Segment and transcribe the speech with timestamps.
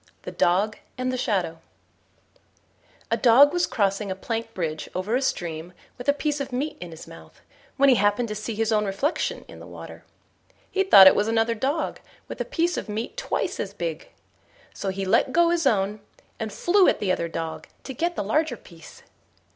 [0.23, 1.59] THE DOG AND THE SHADOW
[3.11, 6.75] A Dog was crossing a plank bridge over a stream with a piece of meat
[6.81, 7.41] in his mouth,
[7.77, 10.03] when he happened to see his own reflection in the water.
[10.71, 14.09] He thought it was another dog with a piece of meat twice as big;
[14.73, 15.99] so he let go his own,
[16.39, 19.03] and flew at the other dog to get the larger piece.